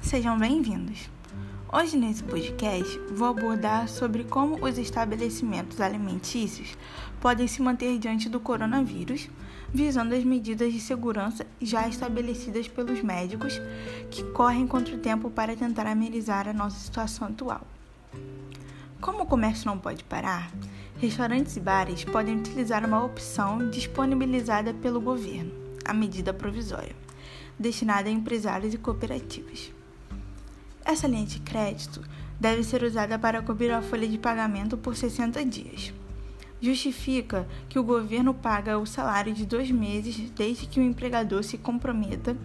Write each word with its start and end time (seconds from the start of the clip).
sejam 0.00 0.38
bem-vindos. 0.38 1.10
Hoje 1.70 1.98
nesse 1.98 2.24
podcast 2.24 2.98
vou 3.12 3.28
abordar 3.28 3.88
sobre 3.88 4.24
como 4.24 4.64
os 4.64 4.78
estabelecimentos 4.78 5.82
alimentícios 5.82 6.74
podem 7.20 7.46
se 7.46 7.60
manter 7.60 7.98
diante 7.98 8.26
do 8.30 8.40
coronavírus, 8.40 9.28
visando 9.70 10.14
as 10.14 10.24
medidas 10.24 10.72
de 10.72 10.80
segurança 10.80 11.46
já 11.60 11.86
estabelecidas 11.86 12.68
pelos 12.68 13.02
médicos 13.02 13.60
que 14.10 14.22
correm 14.32 14.66
contra 14.66 14.94
o 14.94 14.98
tempo 14.98 15.28
para 15.28 15.54
tentar 15.54 15.86
amenizar 15.86 16.48
a 16.48 16.54
nossa 16.54 16.78
situação 16.78 17.28
atual. 17.28 17.66
Como 18.98 19.24
o 19.24 19.26
comércio 19.26 19.66
não 19.66 19.78
pode 19.78 20.04
parar, 20.04 20.50
restaurantes 20.96 21.54
e 21.58 21.60
bares 21.60 22.02
podem 22.02 22.38
utilizar 22.38 22.82
uma 22.86 23.04
opção 23.04 23.68
disponibilizada 23.68 24.72
pelo 24.72 25.02
governo, 25.02 25.52
a 25.84 25.92
medida 25.92 26.32
provisória, 26.32 26.96
destinada 27.58 28.08
a 28.08 28.12
empresários 28.12 28.74
e 28.74 28.78
cooperativas. 28.78 29.72
Essa 30.84 31.06
linha 31.06 31.26
de 31.26 31.40
crédito 31.40 32.02
deve 32.38 32.62
ser 32.62 32.82
usada 32.82 33.18
para 33.18 33.42
cobrir 33.42 33.70
a 33.70 33.80
folha 33.80 34.06
de 34.06 34.18
pagamento 34.18 34.76
por 34.76 34.94
60 34.94 35.44
dias. 35.44 35.94
Justifica 36.60 37.46
que 37.68 37.78
o 37.78 37.84
governo 37.84 38.34
paga 38.34 38.78
o 38.78 38.86
salário 38.86 39.32
de 39.32 39.46
dois 39.46 39.70
meses 39.70 40.30
desde 40.30 40.66
que 40.66 40.80
o 40.80 40.82
empregador 40.82 41.42
se 41.42 41.58
comprometa 41.58 42.36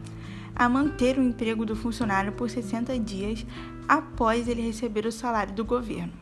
a 0.56 0.68
manter 0.68 1.18
o 1.18 1.24
emprego 1.24 1.66
do 1.66 1.76
funcionário 1.76 2.32
por 2.34 2.50
60 2.50 2.98
dias 3.00 3.46
após 3.88 4.48
ele 4.48 4.62
receber 4.62 5.06
o 5.06 5.12
salário 5.12 5.54
do 5.54 5.64
governo. 5.64 6.14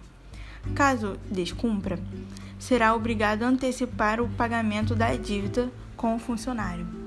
Caso 0.75 1.17
descumpra, 1.29 1.99
será 2.59 2.93
obrigado 2.93 3.43
a 3.43 3.47
antecipar 3.47 4.21
o 4.21 4.29
pagamento 4.29 4.95
da 4.95 5.15
dívida 5.15 5.71
com 5.95 6.15
o 6.15 6.19
funcionário. 6.19 7.06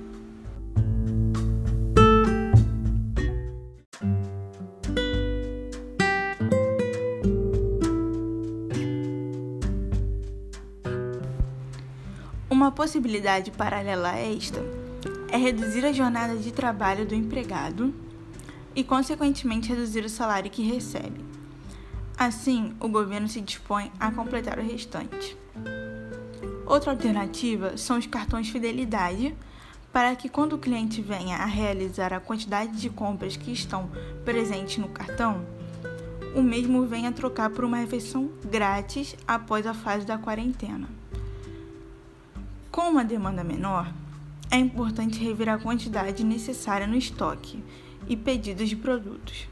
Uma 12.61 12.71
possibilidade 12.71 13.51
paralela 13.51 14.11
a 14.11 14.19
esta 14.19 14.61
é 15.33 15.39
reduzir 15.39 15.83
a 15.87 15.95
jornada 15.95 16.37
de 16.37 16.53
trabalho 16.53 17.07
do 17.07 17.15
empregado 17.15 17.95
e, 18.75 18.85
consequentemente, 18.85 19.71
reduzir 19.71 20.05
o 20.05 20.11
salário 20.11 20.51
que 20.51 20.63
recebe. 20.63 21.25
Assim, 22.19 22.75
o 22.79 22.87
governo 22.87 23.27
se 23.29 23.41
dispõe 23.41 23.91
a 23.99 24.13
completar 24.13 24.59
o 24.59 24.63
restante. 24.63 25.35
Outra 26.67 26.91
alternativa 26.91 27.79
são 27.79 27.97
os 27.97 28.07
cartões 28.07 28.51
fidelidade, 28.51 29.35
para 29.91 30.15
que 30.15 30.29
quando 30.29 30.53
o 30.53 30.59
cliente 30.59 31.01
venha 31.01 31.39
a 31.39 31.47
realizar 31.47 32.13
a 32.13 32.21
quantidade 32.21 32.79
de 32.79 32.91
compras 32.91 33.39
que 33.39 33.51
estão 33.51 33.91
presentes 34.23 34.77
no 34.77 34.89
cartão, 34.91 35.47
o 36.37 36.43
mesmo 36.43 36.85
venha 36.85 37.11
trocar 37.11 37.49
por 37.49 37.65
uma 37.65 37.79
refeição 37.79 38.31
grátis 38.45 39.17
após 39.27 39.67
a 39.67 39.73
fase 39.73 40.05
da 40.05 40.19
quarentena. 40.19 41.00
Com 42.71 42.83
uma 42.83 43.05
demanda 43.05 43.43
menor, 43.43 43.93
é 44.49 44.57
importante 44.57 45.19
rever 45.19 45.49
a 45.49 45.59
quantidade 45.59 46.23
necessária 46.23 46.87
no 46.87 46.97
estoque 46.97 47.63
e 48.09 48.17
pedidos 48.17 48.69
de 48.69 48.77
produtos, 48.77 49.49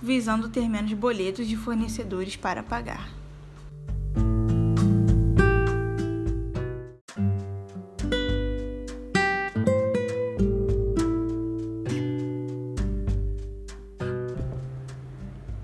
visando 0.00 0.48
ter 0.48 0.68
menos 0.68 0.92
boletos 0.92 1.48
de 1.48 1.56
fornecedores 1.56 2.36
para 2.36 2.62
pagar. 2.62 3.12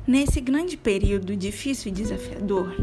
Nesse 0.04 0.40
grande 0.40 0.76
período 0.76 1.36
difícil 1.36 1.92
e 1.92 1.94
desafiador, 1.94 2.74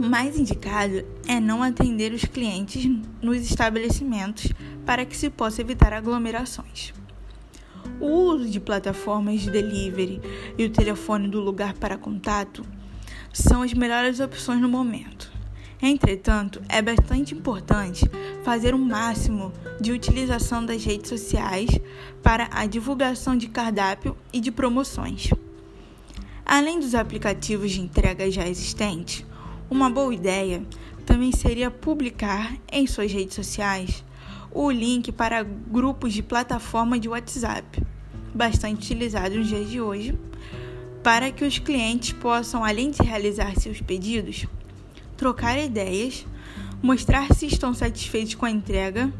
mais 0.00 0.38
indicado 0.38 1.04
é 1.28 1.38
não 1.38 1.62
atender 1.62 2.12
os 2.12 2.24
clientes 2.24 2.90
nos 3.20 3.38
estabelecimentos 3.38 4.52
para 4.86 5.04
que 5.04 5.16
se 5.16 5.28
possa 5.28 5.60
evitar 5.60 5.92
aglomerações. 5.92 6.92
O 8.00 8.06
uso 8.06 8.48
de 8.48 8.58
plataformas 8.58 9.42
de 9.42 9.50
delivery 9.50 10.20
e 10.56 10.64
o 10.64 10.70
telefone 10.70 11.28
do 11.28 11.40
lugar 11.40 11.74
para 11.74 11.98
contato 11.98 12.64
são 13.32 13.62
as 13.62 13.74
melhores 13.74 14.20
opções 14.20 14.60
no 14.60 14.68
momento. 14.68 15.30
Entretanto, 15.82 16.60
é 16.68 16.82
bastante 16.82 17.34
importante 17.34 18.04
fazer 18.42 18.74
o 18.74 18.78
máximo 18.78 19.52
de 19.80 19.92
utilização 19.92 20.64
das 20.64 20.84
redes 20.84 21.08
sociais 21.08 21.70
para 22.22 22.48
a 22.52 22.66
divulgação 22.66 23.36
de 23.36 23.48
cardápio 23.48 24.16
e 24.32 24.40
de 24.40 24.50
promoções. 24.50 25.30
Além 26.44 26.80
dos 26.80 26.94
aplicativos 26.94 27.70
de 27.70 27.80
entrega 27.80 28.30
já 28.30 28.46
existentes, 28.46 29.24
uma 29.70 29.88
boa 29.88 30.12
ideia 30.12 30.62
também 31.06 31.30
seria 31.30 31.70
publicar 31.70 32.56
em 32.70 32.86
suas 32.86 33.12
redes 33.12 33.36
sociais 33.36 34.04
o 34.52 34.68
link 34.68 35.12
para 35.12 35.44
grupos 35.44 36.12
de 36.12 36.22
plataforma 36.22 36.98
de 36.98 37.08
WhatsApp, 37.08 37.80
bastante 38.34 38.86
utilizados 38.86 39.38
nos 39.38 39.46
dias 39.46 39.70
de 39.70 39.80
hoje, 39.80 40.18
para 41.04 41.30
que 41.30 41.44
os 41.44 41.58
clientes 41.58 42.12
possam, 42.12 42.64
além 42.64 42.90
de 42.90 43.02
realizar 43.02 43.54
seus 43.54 43.80
pedidos, 43.80 44.46
trocar 45.16 45.56
ideias, 45.56 46.26
mostrar 46.82 47.32
se 47.32 47.46
estão 47.46 47.72
satisfeitos 47.72 48.34
com 48.34 48.44
a 48.44 48.50
entrega 48.50 49.12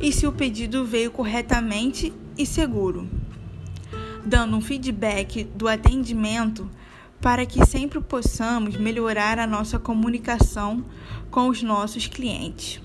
e 0.00 0.12
se 0.12 0.26
o 0.26 0.32
pedido 0.32 0.84
veio 0.84 1.12
corretamente 1.12 2.12
e 2.36 2.44
seguro, 2.44 3.08
dando 4.24 4.56
um 4.56 4.60
feedback 4.60 5.44
do 5.44 5.68
atendimento 5.68 6.68
para 7.20 7.46
que 7.46 7.64
sempre 7.66 8.00
possamos 8.00 8.76
melhorar 8.76 9.38
a 9.38 9.46
nossa 9.46 9.78
comunicação 9.78 10.84
com 11.30 11.48
os 11.48 11.62
nossos 11.62 12.06
clientes. 12.06 12.80